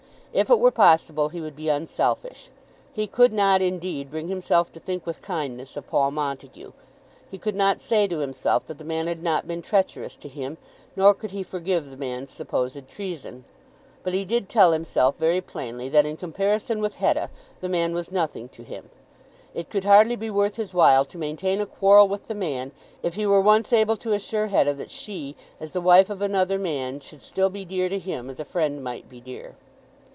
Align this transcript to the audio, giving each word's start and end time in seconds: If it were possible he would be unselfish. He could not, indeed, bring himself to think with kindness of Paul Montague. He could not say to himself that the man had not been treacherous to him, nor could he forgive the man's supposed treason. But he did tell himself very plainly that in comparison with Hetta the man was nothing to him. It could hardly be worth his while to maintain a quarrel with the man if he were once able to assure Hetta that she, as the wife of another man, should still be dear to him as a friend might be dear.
If 0.33 0.49
it 0.49 0.59
were 0.61 0.71
possible 0.71 1.27
he 1.27 1.41
would 1.41 1.57
be 1.57 1.67
unselfish. 1.67 2.47
He 2.93 3.05
could 3.05 3.33
not, 3.33 3.61
indeed, 3.61 4.09
bring 4.09 4.29
himself 4.29 4.71
to 4.71 4.79
think 4.79 5.05
with 5.05 5.21
kindness 5.21 5.75
of 5.75 5.89
Paul 5.89 6.11
Montague. 6.11 6.71
He 7.29 7.37
could 7.37 7.53
not 7.53 7.81
say 7.81 8.07
to 8.07 8.19
himself 8.19 8.65
that 8.67 8.77
the 8.77 8.85
man 8.85 9.07
had 9.07 9.21
not 9.21 9.45
been 9.45 9.61
treacherous 9.61 10.15
to 10.15 10.29
him, 10.29 10.57
nor 10.95 11.13
could 11.13 11.31
he 11.31 11.43
forgive 11.43 11.89
the 11.89 11.97
man's 11.97 12.31
supposed 12.31 12.87
treason. 12.87 13.43
But 14.03 14.13
he 14.13 14.23
did 14.23 14.47
tell 14.47 14.71
himself 14.71 15.17
very 15.17 15.41
plainly 15.41 15.89
that 15.89 16.05
in 16.05 16.15
comparison 16.15 16.79
with 16.79 16.95
Hetta 16.95 17.29
the 17.59 17.67
man 17.67 17.93
was 17.93 18.09
nothing 18.09 18.47
to 18.55 18.63
him. 18.63 18.89
It 19.53 19.69
could 19.69 19.83
hardly 19.83 20.15
be 20.15 20.29
worth 20.29 20.55
his 20.55 20.73
while 20.73 21.03
to 21.03 21.17
maintain 21.17 21.59
a 21.59 21.65
quarrel 21.65 22.07
with 22.07 22.27
the 22.27 22.35
man 22.35 22.71
if 23.03 23.15
he 23.15 23.25
were 23.27 23.41
once 23.41 23.73
able 23.73 23.97
to 23.97 24.13
assure 24.13 24.47
Hetta 24.47 24.73
that 24.75 24.91
she, 24.91 25.35
as 25.59 25.73
the 25.73 25.81
wife 25.81 26.09
of 26.09 26.21
another 26.21 26.57
man, 26.57 27.01
should 27.01 27.21
still 27.21 27.49
be 27.49 27.65
dear 27.65 27.89
to 27.89 27.99
him 27.99 28.29
as 28.29 28.39
a 28.39 28.45
friend 28.45 28.81
might 28.81 29.09
be 29.09 29.19
dear. 29.19 29.57